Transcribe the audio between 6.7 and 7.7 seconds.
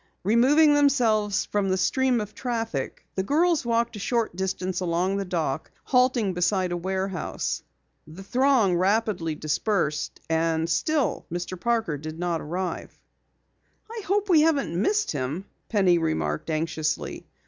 a warehouse.